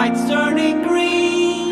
[0.00, 1.69] lights turning green.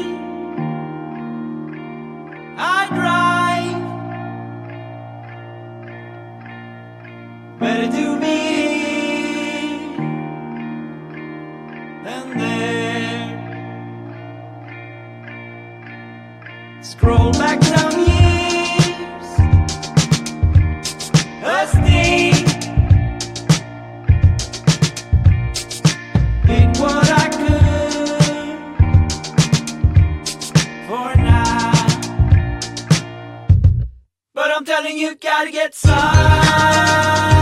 [34.88, 37.37] morning you gotta get some.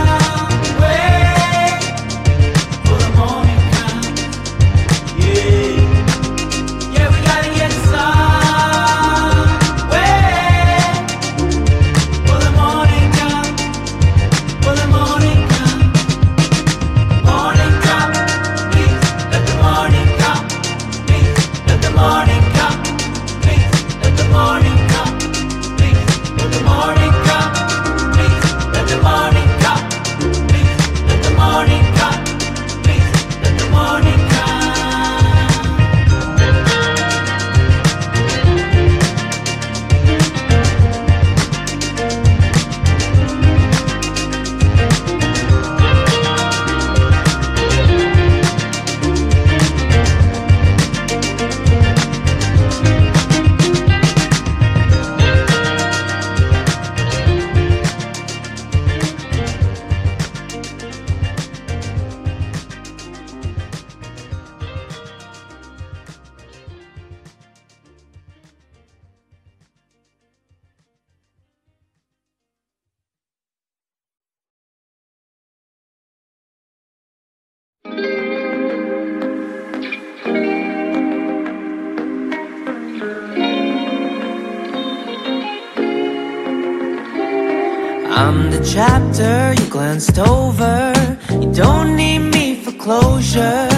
[88.73, 90.93] chapter you glanced over.
[91.31, 93.69] You don't need me for closure.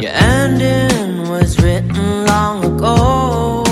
[0.00, 3.64] Your ending was written long ago.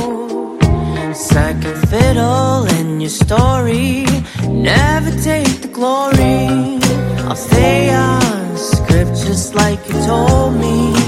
[1.15, 4.05] Second fiddle in your story.
[4.49, 6.79] Never take the glory.
[7.27, 11.06] I'll stay on script just like you told me.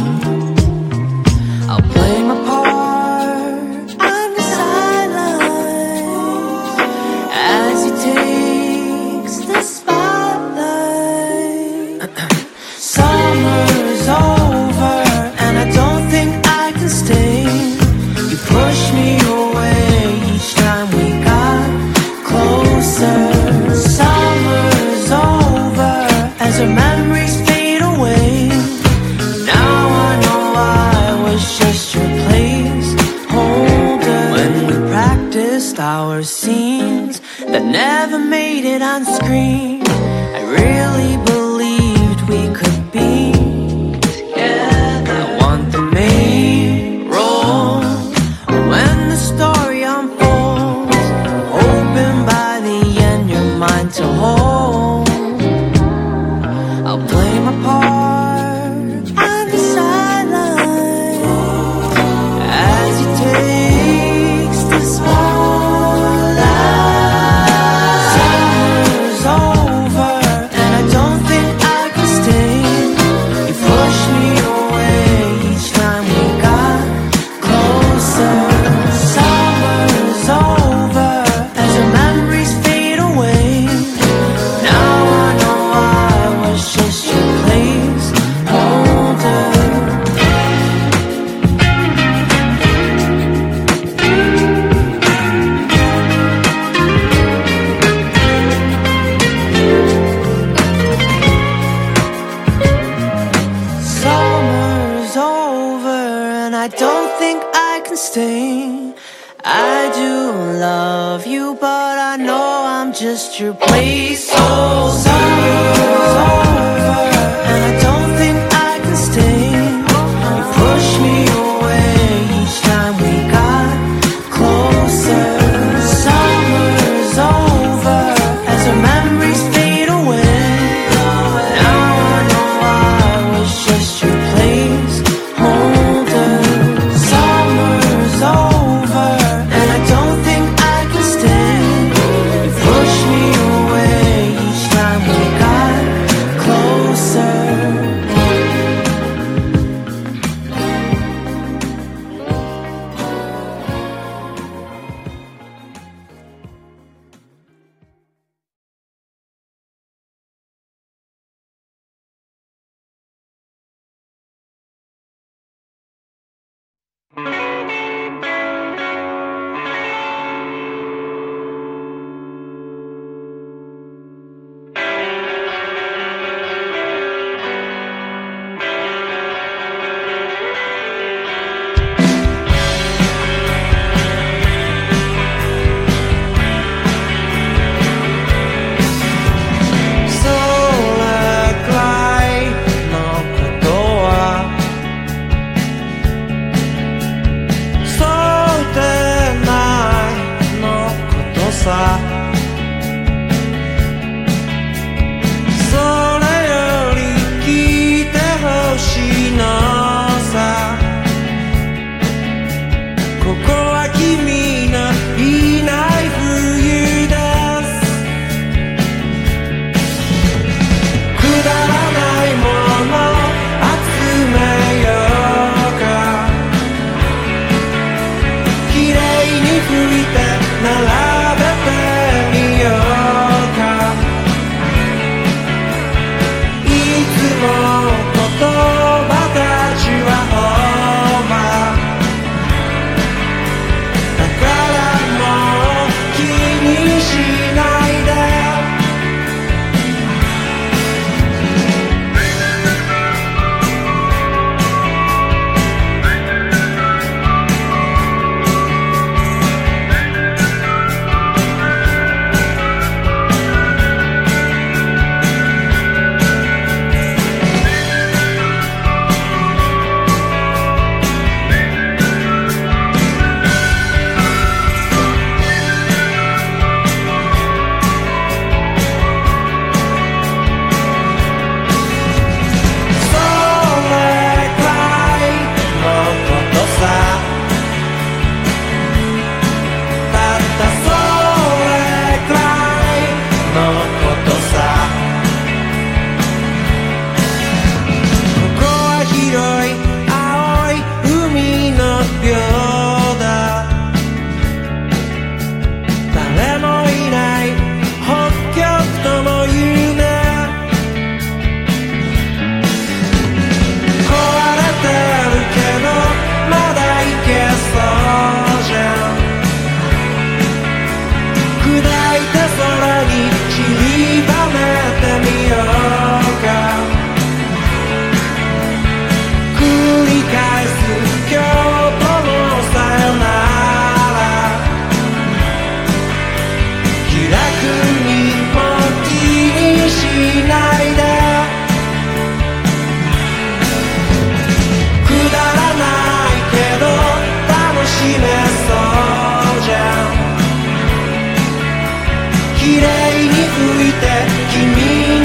[352.59, 352.87] 綺麗
[353.25, 354.05] に拭いて
[354.53, 354.61] 君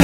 [0.00, 0.03] に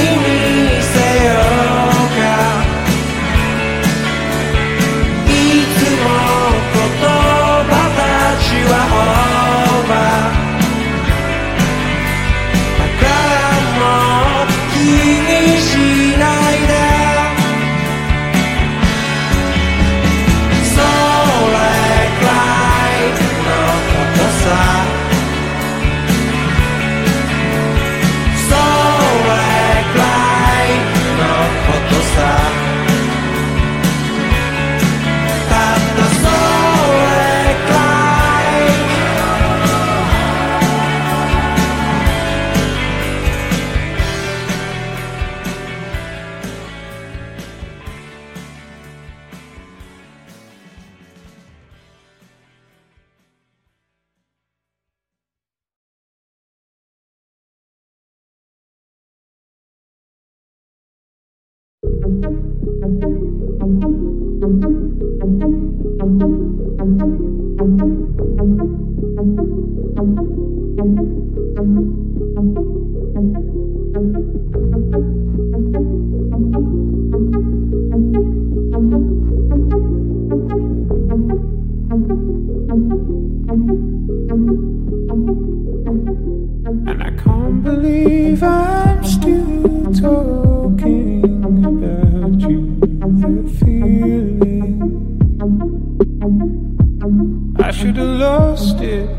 [98.21, 99.09] Lost it.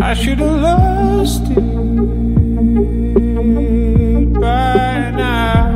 [0.00, 1.60] I should have lost it
[4.40, 5.66] by now.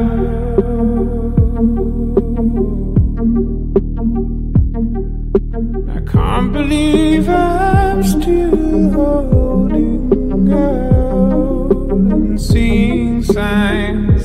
[5.96, 14.24] I can't believe I'm still holding out and seeing signs.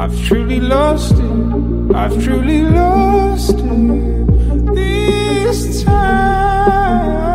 [0.00, 1.41] I've truly lost it.
[1.90, 7.31] I've truly lost it this time.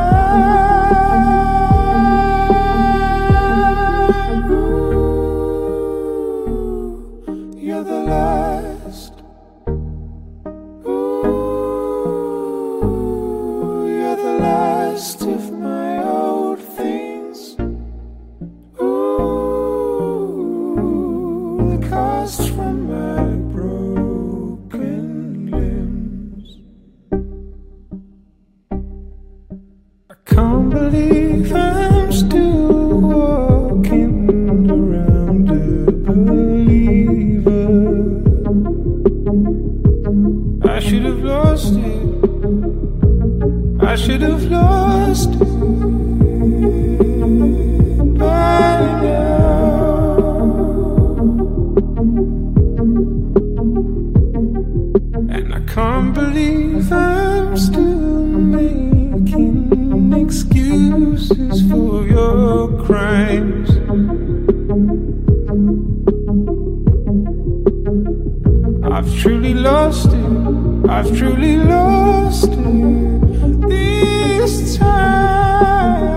[70.98, 76.08] I've truly lost it this time.